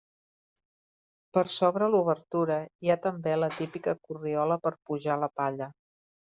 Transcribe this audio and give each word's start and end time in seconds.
Per 1.37 1.43
sobre 1.55 1.89
l'obertura 1.97 2.57
hi 2.87 2.93
ha 2.93 2.97
també 3.05 3.37
la 3.43 3.53
típica 3.61 3.97
corriola 4.09 4.61
per 4.67 4.77
pujar 4.91 5.23
la 5.29 5.35
palla. 5.41 5.73